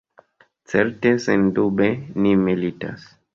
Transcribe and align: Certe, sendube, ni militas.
Certe, 0.71 1.11
sendube, 1.25 1.91
ni 2.25 2.33
militas. 2.49 3.07